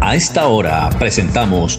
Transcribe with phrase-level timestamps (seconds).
[0.00, 1.78] A esta hora presentamos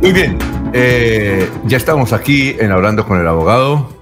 [0.00, 0.38] Muy bien,
[0.72, 4.00] eh, ya estamos aquí en Hablando con el Abogado.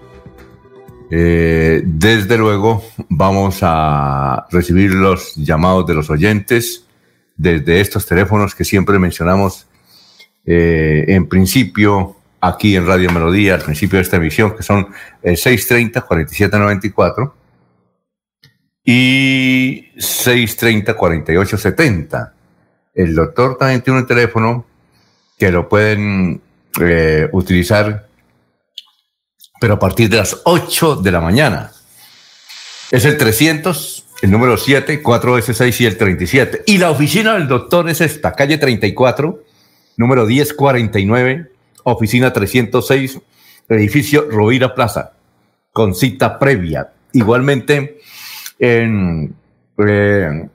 [1.11, 6.87] Eh, desde luego vamos a recibir los llamados de los oyentes
[7.37, 9.67] desde estos teléfonos que siempre mencionamos
[10.47, 14.87] eh, en principio aquí en Radio Melodía, al principio de esta emisión, que son
[15.21, 17.33] el 630-4794
[18.85, 22.33] y 630-4870.
[22.95, 24.68] El doctor también tiene un teléfono
[25.39, 26.41] que lo pueden
[26.81, 28.09] eh, utilizar,
[29.61, 31.73] pero a partir de las 8 de la mañana.
[32.91, 36.63] Es el 300, el número 7, 4S6 y el 37.
[36.67, 39.45] Y la oficina del doctor es esta, calle 34,
[39.97, 41.53] número 1049,
[41.85, 43.21] oficina 306,
[43.69, 45.13] edificio Rovira Plaza,
[45.73, 46.93] con cita previa.
[47.13, 48.01] Igualmente,
[48.59, 49.35] en,
[49.87, 50.49] eh,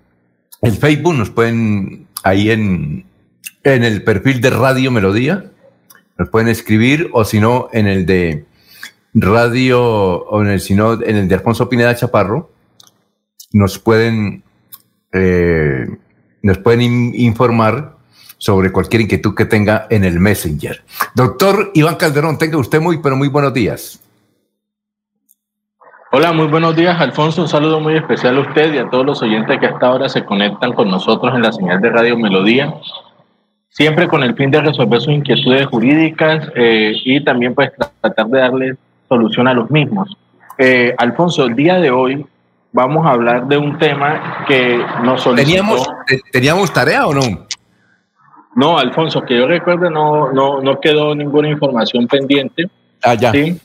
[0.62, 3.06] en Facebook nos pueden, ahí en
[3.64, 5.46] en el perfil de Radio Melodía.
[6.18, 8.46] Nos pueden escribir o si no en el de
[9.14, 12.52] Radio o en el, si en el de Alfonso Pineda Chaparro.
[13.52, 14.44] Nos pueden,
[15.12, 15.88] eh,
[16.42, 17.96] nos pueden informar
[18.38, 20.84] sobre cualquier inquietud que tenga en el Messenger.
[21.16, 24.00] Doctor Iván Calderón, tenga usted muy, pero muy buenos días.
[26.12, 27.42] Hola, muy buenos días, Alfonso.
[27.42, 30.26] Un saludo muy especial a usted y a todos los oyentes que hasta ahora se
[30.26, 32.72] conectan con nosotros en la señal de Radio Melodía
[33.74, 38.40] siempre con el fin de resolver sus inquietudes jurídicas eh, y también pues tratar de
[38.40, 38.76] darle
[39.10, 40.16] solución a los mismos.
[40.58, 42.26] Eh, Alfonso, el día de hoy
[42.72, 45.50] vamos a hablar de un tema que nos solicitó...
[45.50, 45.90] ¿Teníamos,
[46.32, 47.22] ¿Teníamos tarea o no?
[48.56, 52.68] No, Alfonso, que yo recuerdo no, no, no quedó ninguna información pendiente.
[53.02, 53.32] Ah, ya.
[53.32, 53.60] ¿sí?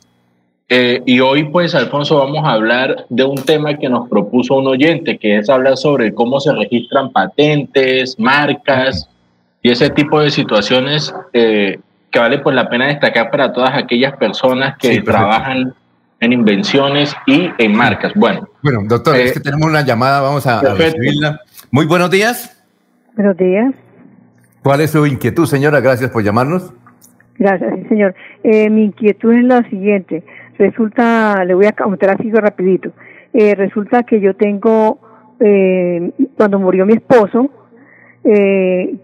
[0.71, 4.67] Eh, y hoy, pues, Alfonso, vamos a hablar de un tema que nos propuso un
[4.67, 9.09] oyente, que es hablar sobre cómo se registran patentes, marcas,
[9.63, 11.81] y ese tipo de situaciones eh,
[12.11, 15.75] que vale pues la pena destacar para todas aquellas personas que trabajan
[16.21, 18.13] en invenciones y en marcas.
[18.15, 21.41] Bueno, bueno doctor, es que eh, tenemos una llamada, vamos a, recibirla.
[21.71, 22.65] Muy buenos días.
[23.15, 23.75] Buenos días.
[24.63, 25.81] ¿Cuál es su inquietud, señora?
[25.81, 26.73] Gracias por llamarnos.
[27.39, 28.15] Gracias, sí, señor.
[28.43, 30.25] Eh, mi inquietud es la siguiente.
[30.59, 32.91] Resulta, le voy a contar así rapidito.
[33.33, 34.99] resulta que yo tengo,
[36.37, 37.49] cuando murió mi esposo,
[38.25, 38.97] eh,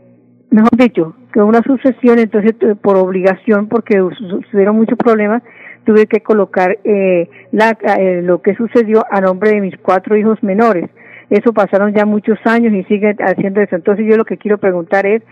[0.54, 5.42] mejor dicho, que una sucesión, entonces por obligación, porque sucedieron muchos problemas,
[5.84, 10.42] tuve que colocar eh, la, eh, lo que sucedió a nombre de mis cuatro hijos
[10.42, 10.88] menores.
[11.28, 13.74] Eso pasaron ya muchos años y sigue haciendo eso.
[13.74, 15.22] Entonces yo lo que quiero preguntar es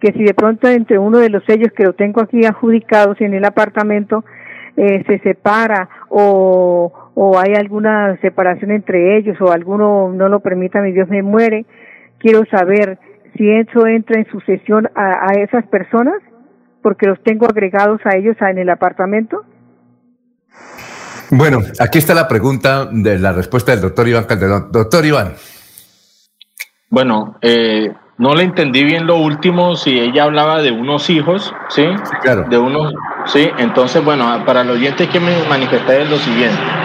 [0.00, 3.34] que si de pronto entre uno de los sellos que lo tengo aquí adjudicados en
[3.34, 4.24] el apartamento
[4.76, 10.80] eh, se separa o, o hay alguna separación entre ellos o alguno no lo permita,
[10.80, 11.66] mi Dios me muere,
[12.18, 12.98] quiero saber
[13.40, 16.16] si eso entra en sucesión a, a esas personas,
[16.82, 19.46] porque los tengo agregados a ellos en el apartamento.
[21.30, 24.70] Bueno, aquí está la pregunta de la respuesta del doctor Iván Calderón.
[24.70, 25.32] Doctor Iván.
[26.90, 31.86] Bueno, eh, no le entendí bien lo último, si ella hablaba de unos hijos, ¿sí?
[32.20, 32.44] claro.
[32.50, 32.92] De unos,
[33.24, 33.48] sí.
[33.56, 36.79] Entonces, bueno, para los oyentes que me manifesté es lo siguiente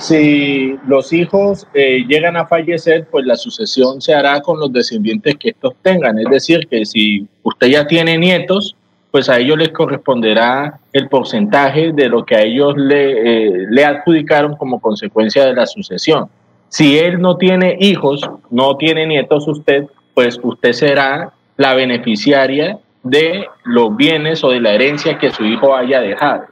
[0.00, 5.36] si los hijos eh, llegan a fallecer, pues la sucesión se hará con los descendientes
[5.36, 6.18] que estos tengan.
[6.18, 8.76] Es decir, que si usted ya tiene nietos,
[9.10, 13.84] pues a ellos les corresponderá el porcentaje de lo que a ellos le, eh, le
[13.84, 16.28] adjudicaron como consecuencia de la sucesión.
[16.68, 19.84] Si él no tiene hijos, no tiene nietos usted,
[20.14, 25.76] pues usted será la beneficiaria de los bienes o de la herencia que su hijo
[25.76, 26.44] haya dejado.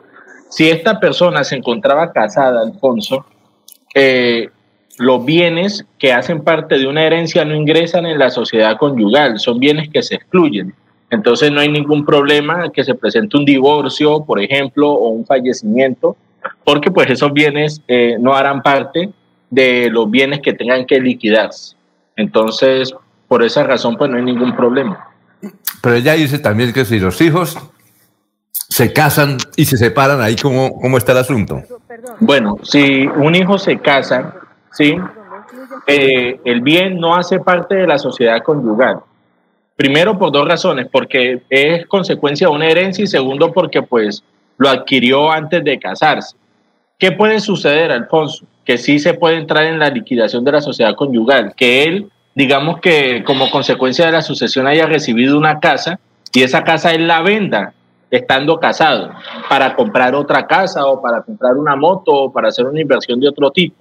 [0.51, 3.25] Si esta persona se encontraba casada, Alfonso,
[4.01, 4.51] eh,
[4.99, 9.59] los bienes que hacen parte de una herencia no ingresan en la sociedad conyugal, son
[9.59, 10.75] bienes que se excluyen.
[11.11, 16.17] Entonces no hay ningún problema que se presente un divorcio, por ejemplo, o un fallecimiento,
[16.65, 19.11] porque pues esos bienes eh, no harán parte
[19.51, 21.75] de los bienes que tengan que liquidarse.
[22.17, 22.95] Entonces,
[23.27, 25.09] por esa razón, pues no hay ningún problema.
[25.83, 27.57] Pero ella dice también que si los hijos
[28.69, 31.63] se casan y se separan, ahí cómo, cómo está el asunto.
[32.21, 34.35] Bueno, si un hijo se casa,
[34.73, 34.97] ¿sí?
[35.87, 39.01] Eh, el bien no hace parte de la sociedad conyugal.
[39.75, 44.23] Primero por dos razones, porque es consecuencia de una herencia y segundo porque pues
[44.59, 46.37] lo adquirió antes de casarse.
[46.99, 48.45] ¿Qué puede suceder, Alfonso?
[48.65, 52.81] Que sí se puede entrar en la liquidación de la sociedad conyugal, que él, digamos
[52.81, 56.01] que como consecuencia de la sucesión haya recibido una casa
[56.33, 57.73] y esa casa él la venda
[58.11, 59.11] estando casado
[59.49, 63.29] para comprar otra casa o para comprar una moto o para hacer una inversión de
[63.29, 63.77] otro tipo.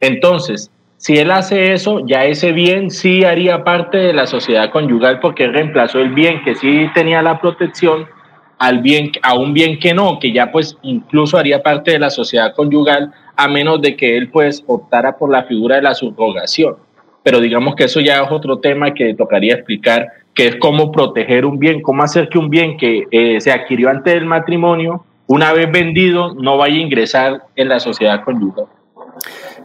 [0.00, 5.20] Entonces, si él hace eso, ya ese bien sí haría parte de la sociedad conyugal
[5.20, 8.06] porque reemplazó el bien que sí tenía la protección
[8.58, 12.10] al bien, a un bien que no, que ya pues incluso haría parte de la
[12.10, 16.76] sociedad conyugal a menos de que él pues optara por la figura de la subrogación.
[17.22, 20.08] Pero digamos que eso ya es otro tema que tocaría explicar,
[20.38, 23.90] que es cómo proteger un bien, cómo hacer que un bien que eh, se adquirió
[23.90, 28.66] antes del matrimonio, una vez vendido, no vaya a ingresar en la sociedad conyugal.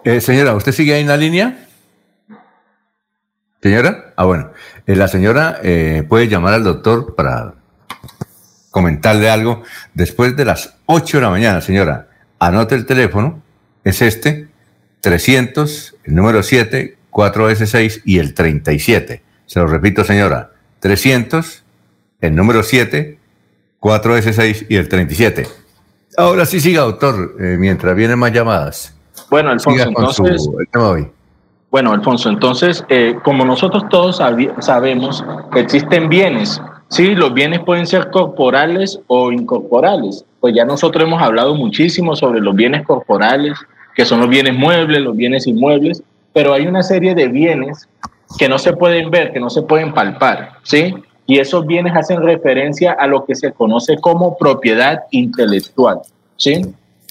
[0.03, 1.67] Eh, señora, ¿usted sigue ahí en la línea?
[3.61, 4.49] Señora, ah bueno,
[4.87, 7.53] eh, la señora eh, puede llamar al doctor para
[8.71, 9.61] comentarle algo
[9.93, 12.07] después de las 8 de la mañana, señora.
[12.39, 13.43] Anote el teléfono,
[13.83, 14.47] es este,
[15.01, 19.21] 300, el número 7, 4S6 y el 37.
[19.45, 20.52] Se lo repito, señora,
[20.83, 21.63] 300,
[22.19, 23.17] el número 7,
[23.79, 25.47] 4S6 y el 37.
[26.17, 28.93] Ahora sí siga, doctor, mientras vienen más llamadas.
[29.29, 30.49] Bueno, Alfonso, entonces.
[31.71, 34.21] Bueno, Alfonso, entonces, eh, como nosotros todos
[34.59, 35.23] sabemos,
[35.55, 36.61] existen bienes.
[36.89, 40.25] Sí, los bienes pueden ser corporales o incorporales.
[40.41, 43.57] Pues ya nosotros hemos hablado muchísimo sobre los bienes corporales,
[43.95, 46.03] que son los bienes muebles, los bienes inmuebles,
[46.33, 47.87] pero hay una serie de bienes
[48.37, 50.93] que no se pueden ver, que no se pueden palpar, ¿sí?
[51.25, 55.99] Y esos bienes hacen referencia a lo que se conoce como propiedad intelectual,
[56.37, 56.61] ¿sí?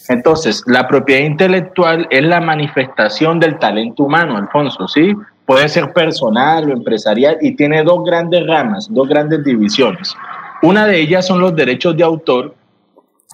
[0.09, 5.15] Entonces, la propiedad intelectual es la manifestación del talento humano, Alfonso, ¿sí?
[5.47, 10.15] Puede ser personal o empresarial y tiene dos grandes ramas, dos grandes divisiones.
[10.63, 12.55] Una de ellas son los derechos de autor,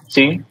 [0.07, 0.41] ¿sí?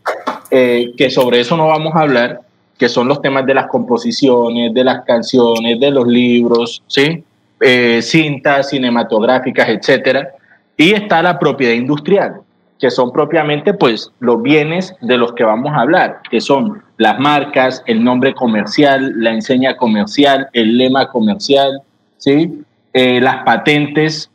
[0.50, 2.40] Eh, que sobre eso no vamos a hablar,
[2.78, 7.24] que son los temas de las composiciones, de las canciones, de los libros, ¿sí?
[7.60, 10.28] Eh, cintas cinematográficas, etcétera.
[10.76, 12.40] Y está la propiedad industrial,
[12.78, 17.18] que son propiamente pues los bienes de los que vamos a hablar, que son las
[17.18, 21.82] marcas, el nombre comercial, la enseña comercial, el lema comercial,
[22.16, 22.62] ¿sí?
[22.92, 24.30] Eh, las patentes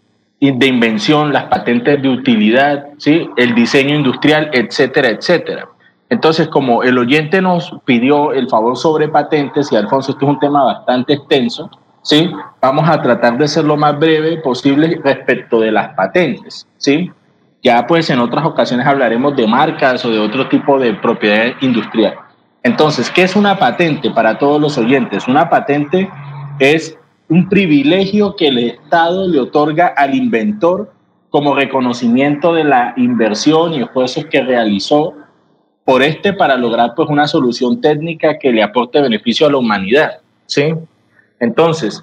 [0.51, 3.30] de invención, las patentes de utilidad, ¿sí?
[3.38, 5.68] el diseño industrial, etcétera, etcétera.
[6.13, 10.39] Entonces, como el oyente nos pidió el favor sobre patentes, y Alfonso, esto es un
[10.39, 11.71] tema bastante extenso,
[12.04, 12.30] ¿sí?
[12.62, 16.68] vamos a tratar de ser lo más breve posible respecto de las patentes.
[16.77, 17.12] ¿sí?
[17.63, 22.13] Ya pues en otras ocasiones hablaremos de marcas o de otro tipo de propiedad industrial.
[22.62, 25.27] Entonces, ¿qué es una patente para todos los oyentes?
[25.27, 26.07] Una patente
[26.59, 26.95] es
[27.27, 30.94] un privilegio que el Estado le otorga al inventor
[31.31, 35.16] como reconocimiento de la inversión y esfuerzos que realizó
[35.85, 40.19] por este para lograr pues una solución técnica que le aporte beneficio a la humanidad,
[40.45, 40.74] ¿sí?
[41.39, 42.01] Entonces,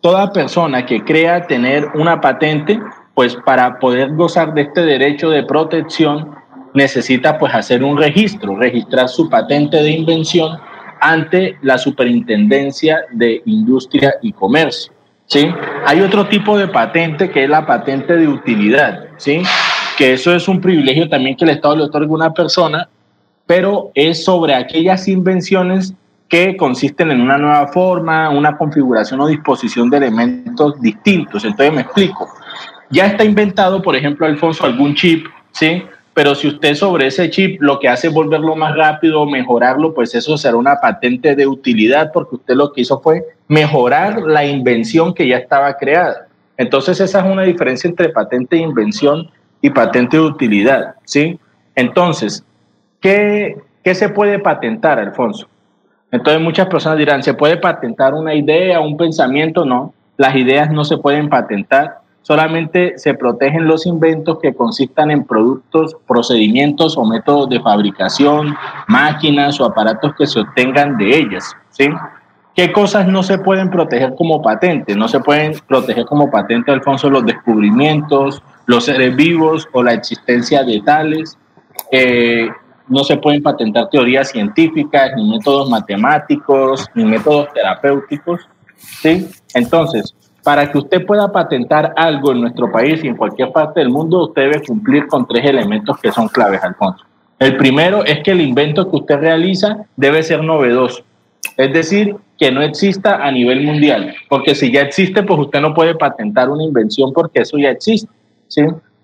[0.00, 2.78] toda persona que crea tener una patente
[3.14, 6.34] pues para poder gozar de este derecho de protección
[6.74, 10.58] necesita pues hacer un registro, registrar su patente de invención
[11.00, 14.92] ante la Superintendencia de Industria y Comercio.
[15.26, 15.48] ¿sí?
[15.84, 19.42] Hay otro tipo de patente que es la patente de utilidad, ¿sí?
[19.96, 22.88] que eso es un privilegio también que el Estado le otorga a una persona,
[23.46, 25.94] pero es sobre aquellas invenciones
[26.28, 31.44] que consisten en una nueva forma, una configuración o disposición de elementos distintos.
[31.44, 32.28] Entonces me explico.
[32.90, 35.82] Ya está inventado, por ejemplo, Alfonso, algún chip, ¿sí?
[36.14, 40.14] Pero si usted sobre ese chip lo que hace es volverlo más rápido, mejorarlo, pues
[40.14, 45.14] eso será una patente de utilidad porque usted lo que hizo fue mejorar la invención
[45.14, 46.28] que ya estaba creada.
[46.58, 49.30] Entonces esa es una diferencia entre patente de invención
[49.62, 51.38] y patente de utilidad, ¿sí?
[51.74, 52.44] Entonces,
[53.02, 55.46] ¿qué, qué se puede patentar, Alfonso?
[56.10, 59.66] Entonces muchas personas dirán, ¿se puede patentar una idea, un pensamiento?
[59.66, 65.24] No, las ideas no se pueden patentar solamente se protegen los inventos que consistan en
[65.24, 68.54] productos, procedimientos o métodos de fabricación,
[68.86, 71.54] máquinas o aparatos que se obtengan de ellas.
[71.70, 71.88] ¿sí?
[72.54, 74.94] ¿Qué cosas no se pueden proteger como patente?
[74.94, 80.62] No se pueden proteger como patente, Alfonso, los descubrimientos, los seres vivos o la existencia
[80.62, 81.36] de tales.
[81.90, 82.48] Eh,
[82.92, 88.40] no se pueden patentar teorías científicas, ni métodos matemáticos, ni métodos terapéuticos
[89.00, 89.28] ¿sí?
[89.54, 93.90] Entonces, para que usted pueda patentar algo en nuestro país y en cualquier parte del
[93.90, 97.04] mundo, usted debe cumplir con tres elementos que son claves, Alfonso.
[97.38, 101.02] El primero es que el invento que usted realiza debe ser novedoso,
[101.56, 105.74] es decir, que no exista a nivel mundial, porque si ya existe, pues usted no
[105.74, 108.08] puede patentar una invención porque eso ya existe.
[108.48, 108.62] ¿sí?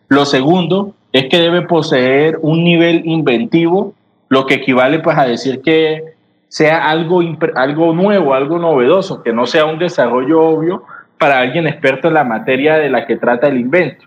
[0.08, 3.94] Lo segundo es que debe poseer un nivel inventivo,
[4.28, 6.04] lo que equivale pues a decir que
[6.48, 7.20] sea algo,
[7.54, 10.82] algo nuevo, algo novedoso, que no sea un desarrollo obvio
[11.18, 14.06] para alguien experto en la materia de la que trata el invento.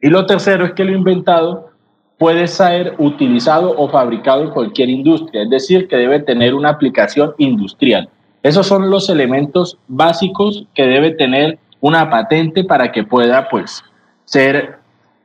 [0.00, 1.70] Y lo tercero es que lo inventado
[2.18, 7.34] puede ser utilizado o fabricado en cualquier industria, es decir, que debe tener una aplicación
[7.38, 8.08] industrial.
[8.42, 13.82] Esos son los elementos básicos que debe tener una patente para que pueda pues
[14.24, 14.78] ser,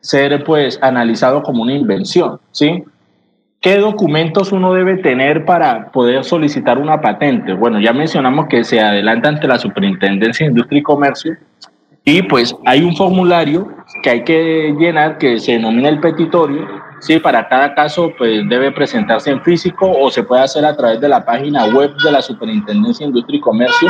[0.07, 2.81] ser pues analizado como una invención, ¿sí?
[3.59, 7.53] ¿Qué documentos uno debe tener para poder solicitar una patente?
[7.53, 11.37] Bueno, ya mencionamos que se adelanta ante la Superintendencia de Industria y Comercio
[12.05, 13.67] y pues hay un formulario
[14.01, 16.65] que hay que llenar que se denomina el petitorio.
[17.01, 21.01] Sí, para cada caso pues debe presentarse en físico o se puede hacer a través
[21.01, 23.89] de la página web de la Superintendencia de Industria y Comercio,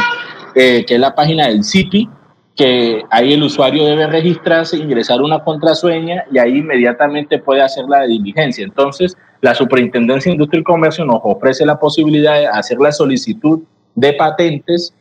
[0.56, 2.10] eh, que es la página del CIPI,
[2.58, 8.02] que ahí el usuario debe registrarse, ingresar una contraseña y ahí inmediatamente puede hacer la
[8.02, 8.66] diligencia.
[8.66, 13.62] Entonces, la Superintendencia de Industria y Comercio nos ofrece la posibilidad de hacer la solicitud
[13.94, 14.92] de patentes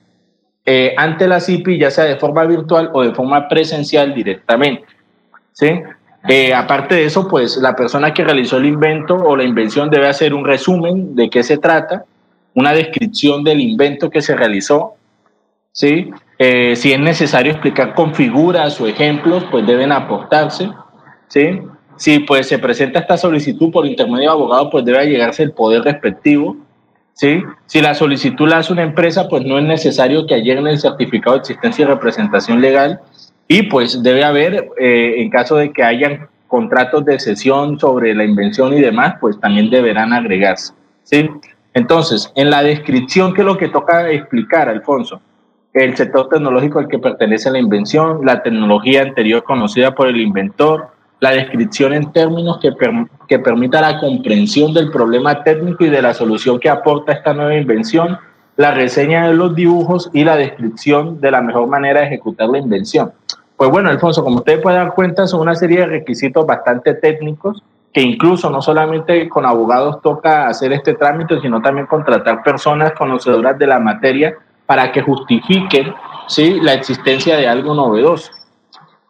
[0.66, 4.84] eh, ante la CIPI, ya sea de forma virtual o de forma presencial directamente.
[5.52, 5.80] ¿sí?
[6.28, 10.08] Eh, aparte de eso, pues la persona que realizó el invento o la invención debe
[10.08, 12.04] hacer un resumen de qué se trata,
[12.52, 14.94] una descripción del invento que se realizó,
[15.72, 16.10] ¿sí?
[16.38, 20.70] Eh, si es necesario explicar con figuras o ejemplos, pues deben aportarse,
[21.28, 21.62] ¿sí?
[21.96, 25.82] Si pues se presenta esta solicitud por intermedio de abogado, pues debe llegarse el poder
[25.82, 26.56] respectivo,
[27.14, 27.42] ¿sí?
[27.64, 31.36] Si la solicitud la hace una empresa, pues no es necesario que alleguen el certificado
[31.36, 33.00] de existencia y representación legal
[33.48, 38.24] y pues debe haber, eh, en caso de que hayan contratos de cesión sobre la
[38.24, 41.30] invención y demás, pues también deberán agregarse, ¿sí?
[41.72, 45.20] Entonces, en la descripción, ¿qué es lo que toca explicar, Alfonso?
[45.76, 50.86] El sector tecnológico al que pertenece la invención, la tecnología anterior conocida por el inventor,
[51.20, 52.72] la descripción en términos que,
[53.28, 57.54] que permita la comprensión del problema técnico y de la solución que aporta esta nueva
[57.56, 58.16] invención,
[58.56, 62.56] la reseña de los dibujos y la descripción de la mejor manera de ejecutar la
[62.56, 63.12] invención.
[63.58, 67.62] Pues bueno, Alfonso, como ustedes pueden dar cuenta, son una serie de requisitos bastante técnicos
[67.92, 73.58] que incluso no solamente con abogados toca hacer este trámite, sino también contratar personas conocedoras
[73.58, 75.94] de la materia para que justifiquen
[76.28, 76.58] ¿sí?
[76.60, 78.30] la existencia de algo novedoso.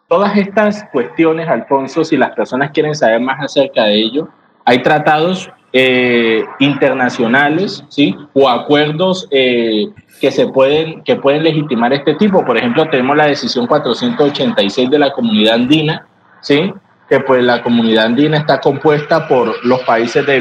[0.07, 4.29] Todas estas cuestiones, Alfonso, si las personas quieren saber más acerca de ello,
[4.63, 8.15] hay tratados eh, internacionales, ¿sí?
[8.33, 9.87] O acuerdos eh,
[10.21, 12.45] que se pueden, que pueden legitimar este tipo.
[12.45, 16.07] Por ejemplo, tenemos la decisión 486 de la comunidad andina,
[16.39, 16.73] ¿sí?
[17.09, 20.39] Que pues la comunidad andina está compuesta por los países de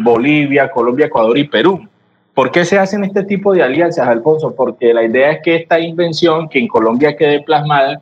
[0.00, 1.88] Bolivia, Colombia, Ecuador y Perú.
[2.38, 4.54] ¿Por qué se hacen este tipo de alianzas, Alfonso?
[4.54, 8.00] Porque la idea es que esta invención que en Colombia quede plasmada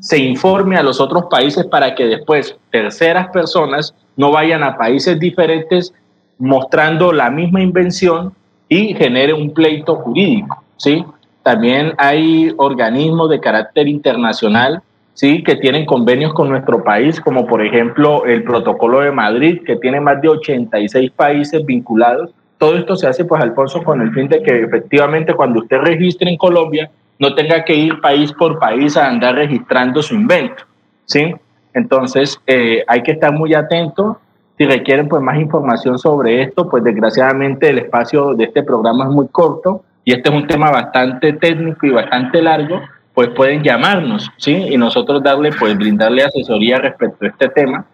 [0.00, 5.20] se informe a los otros países para que después terceras personas no vayan a países
[5.20, 5.94] diferentes
[6.38, 8.32] mostrando la misma invención
[8.68, 11.04] y genere un pleito jurídico, ¿sí?
[11.44, 14.82] También hay organismos de carácter internacional,
[15.14, 15.44] ¿sí?
[15.44, 20.00] Que tienen convenios con nuestro país, como por ejemplo el Protocolo de Madrid, que tiene
[20.00, 22.30] más de 86 países vinculados.
[22.58, 26.28] Todo esto se hace, pues, Alfonso, con el fin de que efectivamente cuando usted registre
[26.28, 30.64] en Colombia, no tenga que ir país por país a andar registrando su invento,
[31.04, 31.34] ¿sí?
[31.74, 34.20] Entonces, eh, hay que estar muy atento.
[34.56, 39.10] Si requieren pues más información sobre esto, pues desgraciadamente el espacio de este programa es
[39.10, 42.80] muy corto y este es un tema bastante técnico y bastante largo,
[43.14, 44.54] pues pueden llamarnos, ¿sí?
[44.54, 47.84] Y nosotros darle, pues brindarle asesoría respecto a este tema.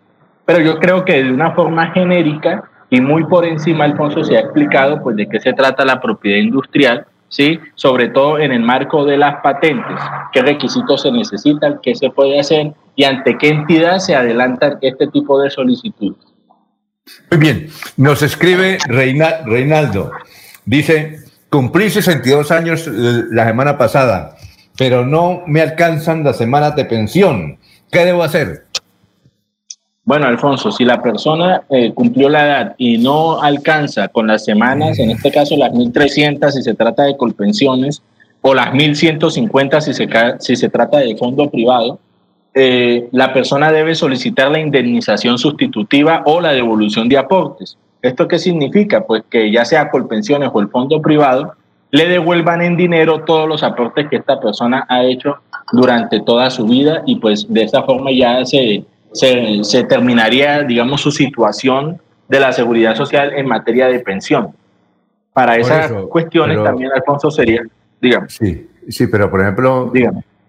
[0.47, 2.64] Pero yo creo que de una forma genérica
[2.95, 6.39] y muy por encima, Alfonso se ha explicado, pues de qué se trata la propiedad
[6.39, 7.59] industrial ¿sí?
[7.75, 9.97] Sobre todo en el marco de las patentes,
[10.33, 15.09] qué requisitos se necesitan, qué se puede hacer y ante qué entidad se adelantan este
[15.09, 16.19] tipo de solicitudes.
[17.31, 20.13] Muy bien, nos escribe Reinaldo,
[20.65, 21.19] dice,
[21.51, 24.37] cumplí 62 años la semana pasada,
[24.79, 27.59] pero no me alcanzan las semanas de pensión.
[27.91, 28.63] ¿Qué debo hacer?
[30.07, 34.99] Bueno, Alfonso, si la persona eh, cumplió la edad y no alcanza con las semanas,
[34.99, 38.03] en este caso las 1.300 si se trata de colpensiones,
[38.43, 40.07] o las 1.150 si se,
[40.41, 41.99] si se trata de fondo privado,
[42.53, 47.79] eh, la persona debe solicitar la indemnización sustitutiva o la devolución de aportes.
[48.03, 49.07] ¿Esto qué significa?
[49.07, 51.55] Pues que ya sea colpensiones o el fondo privado,
[51.91, 55.37] le devuelvan en dinero todos los aportes que esta persona ha hecho
[55.73, 61.11] durante toda su vida y pues de esa forma ya se, se, terminaría, digamos, su
[61.11, 64.50] situación de la seguridad social en materia de pensión.
[65.33, 67.62] Para esas cuestiones también, Alfonso, sería,
[68.00, 68.35] digamos.
[68.35, 69.92] Sí, sí, pero por ejemplo,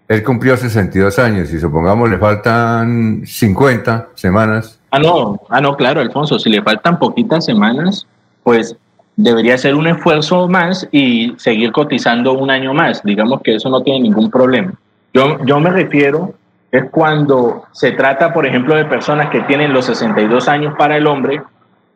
[0.08, 4.78] él cumplió 62 años y supongamos le faltan 50 semanas.
[4.90, 8.06] Ah, no, ah, no, claro, Alfonso, si le faltan poquitas semanas,
[8.44, 8.76] pues
[9.16, 13.02] debería ser un esfuerzo más y seguir cotizando un año más.
[13.02, 14.74] Digamos que eso no tiene ningún problema.
[15.12, 16.34] Yo, yo me refiero
[16.72, 21.06] es cuando se trata, por ejemplo, de personas que tienen los 62 años para el
[21.06, 21.42] hombre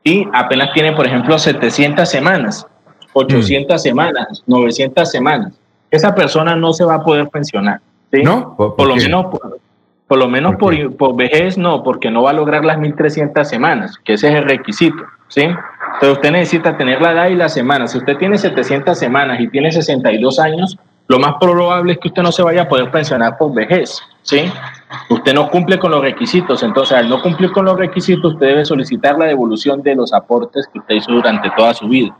[0.03, 2.67] y apenas tienen, por ejemplo, 700 semanas,
[3.13, 3.79] 800 mm.
[3.79, 5.53] semanas, 900 semanas.
[5.91, 7.81] Esa persona no se va a poder pensionar.
[8.13, 8.23] ¿sí?
[8.23, 8.55] ¿No?
[8.57, 9.27] ¿Por, lo menos,
[10.07, 13.99] por, lo menos por, por, vejez no, porque no va a lograr las 1300 semanas,
[14.05, 15.05] que ese es el requisito.
[15.29, 15.49] ¿sí?
[16.01, 17.87] Pero usted necesita tener la edad y la semana.
[17.89, 22.23] Si usted tiene 700 semanas y tiene 62 años, lo más probable es que usted
[22.23, 24.51] no se vaya a poder pensionar por vejez, ¿sí?
[25.09, 28.65] Usted no cumple con los requisitos, entonces al no cumplir con los requisitos, usted debe
[28.65, 32.17] solicitar la devolución de los aportes que usted hizo durante toda su vida.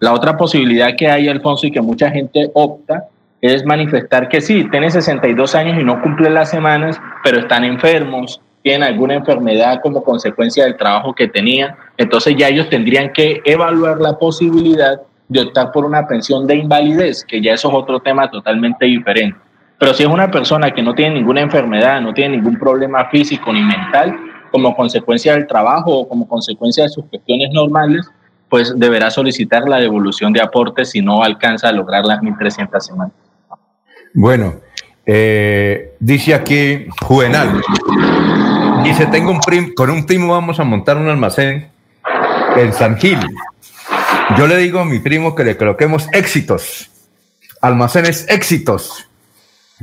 [0.00, 3.04] La otra posibilidad que hay, Alfonso, y que mucha gente opta,
[3.40, 8.40] es manifestar que sí, tiene 62 años y no cumple las semanas, pero están enfermos,
[8.62, 14.00] tienen alguna enfermedad como consecuencia del trabajo que tenían, entonces ya ellos tendrían que evaluar
[14.00, 18.30] la posibilidad de optar por una pensión de invalidez, que ya eso es otro tema
[18.30, 19.38] totalmente diferente.
[19.82, 23.52] Pero si es una persona que no tiene ninguna enfermedad, no tiene ningún problema físico
[23.52, 24.16] ni mental,
[24.52, 28.08] como consecuencia del trabajo o como consecuencia de sus cuestiones normales,
[28.48, 33.12] pues deberá solicitar la devolución de aportes si no alcanza a lograr las 1.300 semanas.
[34.14, 34.54] Bueno,
[35.04, 37.60] eh, dice aquí Juvenal,
[38.84, 41.72] dice, tengo un primo, con un primo vamos a montar un almacén
[42.56, 43.18] en San Gil.
[44.38, 46.88] Yo le digo a mi primo que le coloquemos éxitos,
[47.60, 49.08] almacenes éxitos.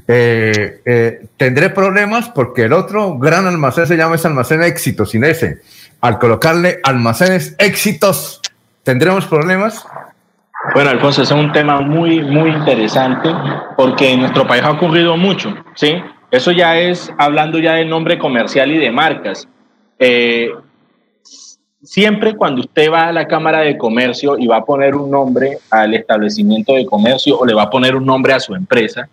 [0.07, 5.23] Eh, eh, tendré problemas porque el otro gran almacén se llama ese almacén éxitos, sin
[5.23, 5.59] ese.
[6.01, 8.41] Al colocarle almacenes éxitos,
[8.83, 9.85] ¿tendremos problemas?
[10.73, 13.29] Bueno, Alfonso, es un tema muy, muy interesante
[13.77, 15.95] porque en nuestro país ha ocurrido mucho, ¿sí?
[16.31, 19.47] Eso ya es hablando ya del nombre comercial y de marcas.
[19.97, 20.51] Eh,
[21.81, 25.57] siempre cuando usted va a la Cámara de Comercio y va a poner un nombre
[25.71, 29.09] al establecimiento de comercio o le va a poner un nombre a su empresa,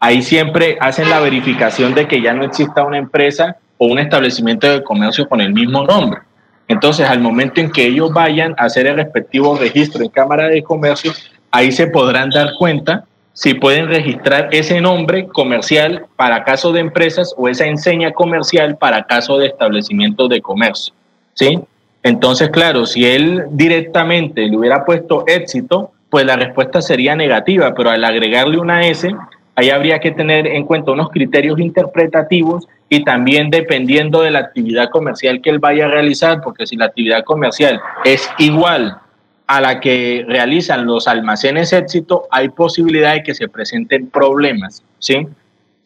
[0.00, 4.66] ahí siempre hacen la verificación de que ya no exista una empresa o un establecimiento
[4.70, 6.20] de comercio con el mismo nombre.
[6.68, 10.62] Entonces, al momento en que ellos vayan a hacer el respectivo registro en Cámara de
[10.62, 11.12] Comercio,
[11.50, 17.34] ahí se podrán dar cuenta si pueden registrar ese nombre comercial para caso de empresas
[17.36, 20.94] o esa enseña comercial para caso de establecimientos de comercio.
[21.34, 21.58] ¿Sí?
[22.02, 27.90] Entonces, claro, si él directamente le hubiera puesto éxito, pues la respuesta sería negativa, pero
[27.90, 29.14] al agregarle una S,
[29.56, 34.90] ahí habría que tener en cuenta unos criterios interpretativos y también dependiendo de la actividad
[34.90, 38.98] comercial que él vaya a realizar, porque si la actividad comercial es igual
[39.48, 45.26] a la que realizan los almacenes éxito, hay posibilidad de que se presenten problemas, ¿sí?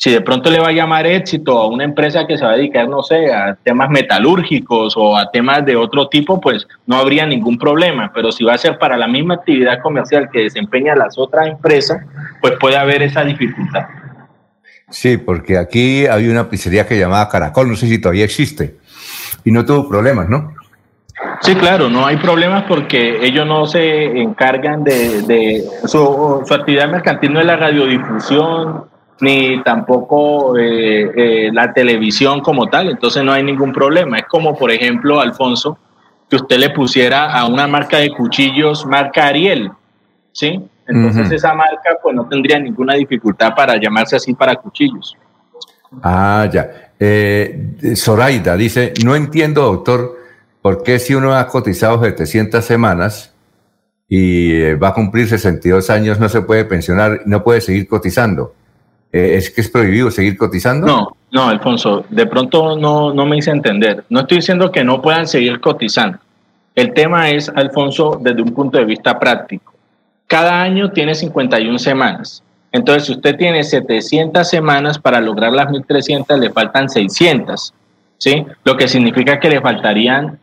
[0.01, 2.57] Si de pronto le va a llamar éxito a una empresa que se va a
[2.57, 7.27] dedicar, no sé, a temas metalúrgicos o a temas de otro tipo, pues no habría
[7.27, 8.11] ningún problema.
[8.15, 12.03] Pero si va a ser para la misma actividad comercial que desempeña las otras empresas,
[12.41, 13.89] pues puede haber esa dificultad.
[14.89, 18.77] Sí, porque aquí había una pizzería que llamaba Caracol, no sé si todavía existe,
[19.45, 20.55] y no tuvo problemas, ¿no?
[21.43, 27.35] Sí, claro, no hay problemas porque ellos no se encargan de, su, su actividad mercantil
[27.35, 28.89] no es la radiodifusión,
[29.21, 34.19] ni tampoco eh, eh, la televisión como tal, entonces no hay ningún problema.
[34.19, 35.79] Es como, por ejemplo, Alfonso,
[36.29, 39.71] que usted le pusiera a una marca de cuchillos, marca Ariel,
[40.33, 40.61] ¿sí?
[40.87, 45.17] Entonces esa marca pues no tendría ninguna dificultad para llamarse así para cuchillos.
[46.03, 46.93] Ah, ya.
[46.99, 50.17] Eh, Zoraida dice, no entiendo, doctor,
[50.61, 53.33] por qué si uno ha cotizado 700 semanas
[54.09, 58.55] y va a cumplir 62 años no se puede pensionar, no puede seguir cotizando.
[59.12, 60.87] Eh, ¿Es que es prohibido seguir cotizando?
[60.87, 64.05] No, no, Alfonso, de pronto no, no me hice entender.
[64.09, 66.18] No estoy diciendo que no puedan seguir cotizando.
[66.75, 69.75] El tema es, Alfonso, desde un punto de vista práctico.
[70.27, 72.42] Cada año tiene 51 semanas.
[72.73, 77.75] Entonces, si usted tiene 700 semanas para lograr las 1300, le faltan 600,
[78.18, 78.46] ¿sí?
[78.64, 80.38] Lo que significa que le faltarían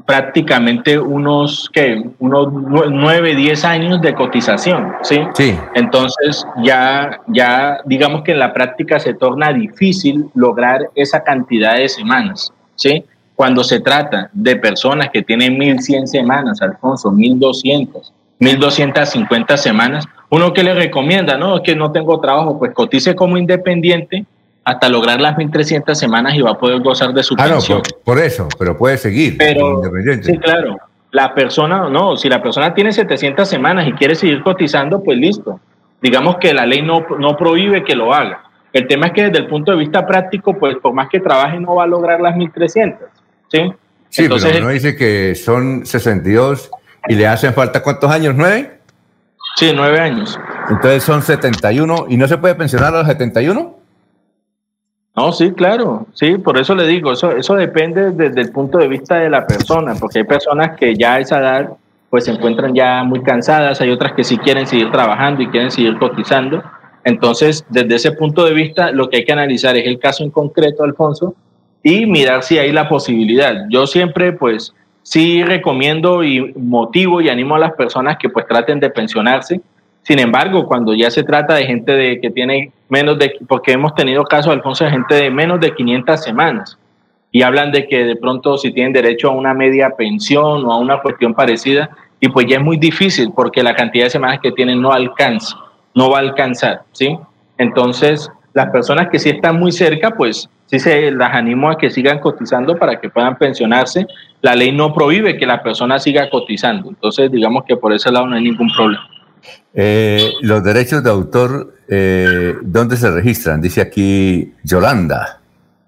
[0.00, 2.48] prácticamente unos, que unos
[2.90, 5.20] nueve, diez años de cotización, ¿sí?
[5.34, 5.58] Sí.
[5.74, 11.88] Entonces ya, ya digamos que en la práctica se torna difícil lograr esa cantidad de
[11.88, 13.04] semanas, ¿sí?
[13.34, 20.06] Cuando se trata de personas que tienen 1100 semanas, Alfonso, 1200, 1.250 semanas.
[20.30, 21.56] Uno que le recomienda, ¿no?
[21.56, 24.24] Es que no tengo trabajo, pues cotice como independiente
[24.64, 27.78] hasta lograr las 1.300 semanas y va a poder gozar de su ah, pensión.
[27.78, 29.36] No, por, eso, pero puede seguir.
[29.38, 29.82] Pero,
[30.22, 30.78] sí, claro.
[31.10, 35.60] La persona, no, si la persona tiene 700 semanas y quiere seguir cotizando, pues listo.
[36.02, 38.42] Digamos que la ley no, no prohíbe que lo haga.
[38.72, 41.60] El tema es que desde el punto de vista práctico, pues por más que trabaje
[41.60, 42.96] no va a lograr las 1.300.
[43.48, 43.72] ¿sí?
[44.08, 46.70] Sí, Entonces, pero uno dice que son 62
[47.08, 48.78] y le hacen falta cuántos años, ¿nueve?
[49.56, 50.38] Sí, nueve años.
[50.68, 53.73] Entonces son 71 y no se puede pensionar a los 71?
[55.16, 58.88] No, sí, claro, sí, por eso le digo, eso, eso depende desde el punto de
[58.88, 61.70] vista de la persona, porque hay personas que ya a esa edad
[62.10, 65.70] pues se encuentran ya muy cansadas, hay otras que sí quieren seguir trabajando y quieren
[65.70, 66.62] seguir cotizando.
[67.04, 70.30] Entonces, desde ese punto de vista, lo que hay que analizar es el caso en
[70.30, 71.34] concreto, Alfonso,
[71.82, 73.66] y mirar si hay la posibilidad.
[73.68, 74.72] Yo siempre, pues,
[75.02, 79.60] sí recomiendo y motivo y animo a las personas que pues traten de pensionarse.
[80.04, 83.94] Sin embargo, cuando ya se trata de gente de que tiene menos de, porque hemos
[83.94, 86.78] tenido casos, Alfonso, de gente de menos de 500 semanas
[87.32, 90.76] y hablan de que de pronto si tienen derecho a una media pensión o a
[90.76, 91.88] una cuestión parecida,
[92.20, 95.56] y pues ya es muy difícil porque la cantidad de semanas que tienen no alcanza,
[95.94, 97.18] no va a alcanzar, ¿sí?
[97.56, 101.90] Entonces, las personas que sí están muy cerca, pues sí se las animo a que
[101.90, 104.06] sigan cotizando para que puedan pensionarse.
[104.42, 108.26] La ley no prohíbe que la persona siga cotizando, entonces digamos que por ese lado
[108.26, 109.08] no hay ningún problema.
[109.74, 113.60] Eh, los derechos de autor, eh, ¿dónde se registran?
[113.60, 115.40] Dice aquí Yolanda.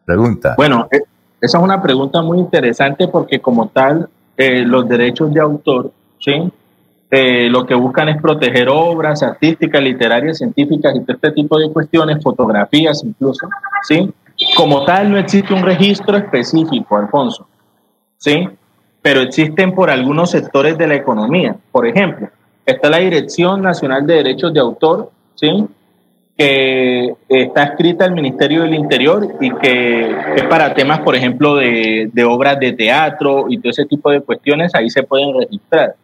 [0.05, 0.55] Pregunta.
[0.57, 1.03] Bueno, eh,
[1.41, 6.53] esa es una pregunta muy interesante porque como tal, los derechos de autor, ¿sí?
[7.11, 12.23] lo que buscan es proteger obras artísticas, literarias, científicas y todo este tipo de cuestiones,
[12.23, 13.49] fotografías incluso,
[13.89, 14.13] ¿sí?
[14.55, 17.47] Como tal, no existe un registro específico, Alfonso,
[18.19, 18.47] ¿sí?
[19.01, 21.57] Pero existen por algunos sectores de la economía.
[21.73, 22.29] Por ejemplo,
[22.67, 25.67] está la Dirección Nacional de Derechos de Autor, ¿sí?
[26.37, 32.11] que está escrita el Ministerio del Interior y que es para temas, por ejemplo, de,
[32.29, 35.95] obras de teatro y todo ese tipo de cuestiones, ahí se pueden registrar.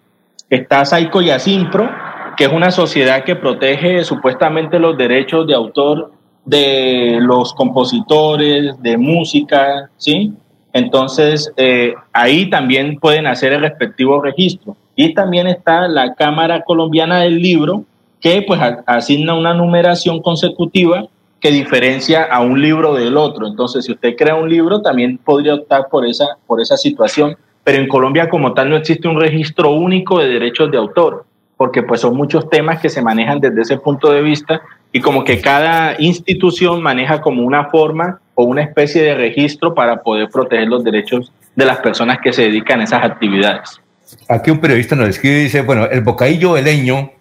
[0.48, 1.90] Está Saico y Asimpro,
[2.36, 6.12] que es una sociedad que protege supuestamente los derechos de autor
[6.46, 10.32] de los compositores, de música, ¿sí?
[10.72, 14.76] Entonces, eh, ahí también pueden hacer el respectivo registro.
[14.94, 17.84] Y también está la Cámara Colombiana del Libro,
[18.20, 21.06] que pues asigna una numeración consecutiva
[21.40, 23.48] que diferencia a un libro del otro.
[23.48, 27.36] Entonces, si usted crea un libro, también podría optar por esa, por esa situación.
[27.64, 31.24] Pero en Colombia como tal no existe un registro único de derechos de autor,
[31.56, 35.24] porque pues son muchos temas que se manejan desde ese punto de vista y como
[35.24, 40.68] que cada institución maneja como una forma o una especie de registro para poder proteger
[40.68, 43.80] los derechos de las personas que se dedican a esas actividades.
[44.28, 47.12] Aquí un periodista nos escribe y dice, bueno, el bocadillo leño,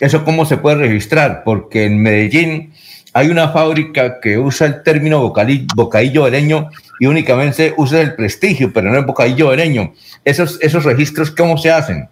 [0.00, 1.42] ¿eso cómo se puede registrar?
[1.44, 2.72] Porque en Medellín
[3.12, 5.20] hay una fábrica que usa el término
[5.74, 6.68] bocadillo leño
[7.00, 9.92] y únicamente usa el prestigio, pero no el bocadillo leño.
[10.24, 12.08] Esos, esos registros, ¿cómo se hacen?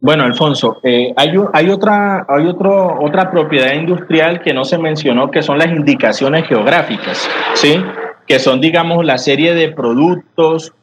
[0.00, 5.30] Bueno, Alfonso, eh, hay, hay, otra, hay otro, otra propiedad industrial que no se mencionó,
[5.30, 7.82] que son las indicaciones geográficas, ¿sí?
[8.26, 10.74] Que son, digamos, la serie de productos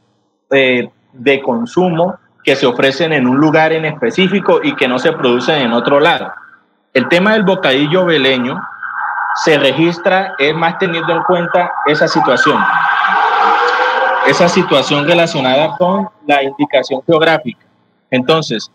[0.50, 5.14] eh, de consumo que se ofrecen en un lugar en específico y que no se
[5.14, 6.32] producen en otro lado.
[6.94, 8.62] El tema del bocadillo veleño
[9.44, 12.62] se registra es más teniendo en cuenta esa situación,
[14.28, 17.66] esa situación relacionada con la indicación geográfica.
[18.10, 18.72] Entonces,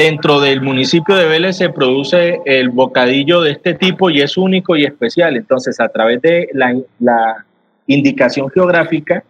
[0.00, 4.74] Dentro del municipio de Vélez se produce el bocadillo de este tipo y es único
[4.74, 5.36] y especial.
[5.36, 7.44] Entonces, a través de la,
[7.86, 9.24] indicación geográfica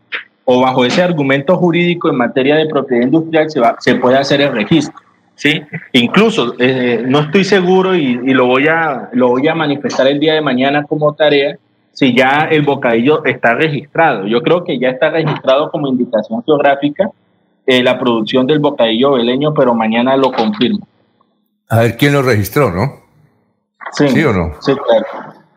[0.52, 4.40] o bajo ese argumento jurídico en materia de propiedad industrial se, va, se puede hacer
[4.40, 4.98] el registro.
[5.36, 5.62] ¿sí?
[5.92, 10.34] Incluso, eh, no estoy seguro y, lo, voy a, lo voy a manifestar el día
[10.34, 11.56] de mañana como tarea,
[11.92, 14.26] si ya el bocadillo está registrado.
[14.26, 17.08] Yo creo que ya está registrado como indicación geográfica
[17.64, 20.84] eh, la producción del bocadillo veleño, pero mañana lo confirmo.
[21.68, 22.94] A ver quién lo registró, ¿no?
[23.92, 24.54] Sí, o no?
[24.60, 25.06] Sí, claro.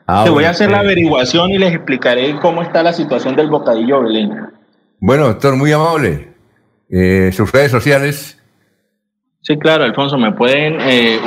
[0.05, 0.81] Ah, Te voy a hacer la eh.
[0.81, 4.52] averiguación y les explicaré cómo está la situación del bocadillo veleño.
[5.05, 6.29] Bueno, doctor, muy amable.
[6.89, 8.41] Eh, sus redes sociales.
[9.41, 10.75] Sí, claro, Alfonso, me pueden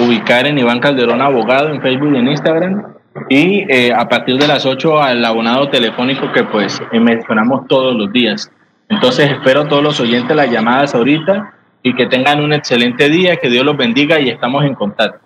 [0.03, 2.95] ubicar en Iván Calderón Abogado en Facebook y en Instagram.
[3.29, 8.51] Y a partir de las 8 al abonado telefónico que pues mencionamos todos los días.
[8.89, 13.37] Entonces espero a todos los oyentes las llamadas ahorita y que tengan un excelente día,
[13.37, 15.21] que Dios los bendiga y estamos en contacto.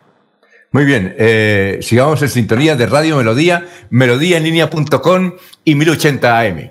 [0.72, 6.70] Muy bien, eh, sigamos en sintonía de Radio Melodía, melodíaenlínea.com y 1080 AM.